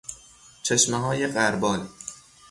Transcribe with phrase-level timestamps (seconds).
[0.63, 1.87] چشمههای غربال